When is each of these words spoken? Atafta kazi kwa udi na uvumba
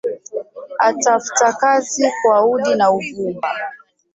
Atafta 0.79 1.51
kazi 1.59 2.05
kwa 2.23 2.45
udi 2.51 2.75
na 2.75 2.91
uvumba 2.91 3.49